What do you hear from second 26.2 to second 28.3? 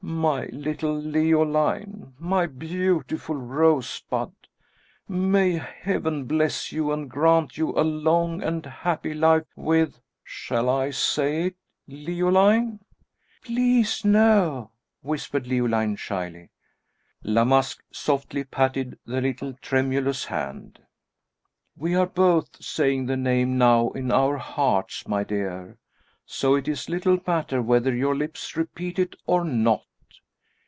so it is little matter whether our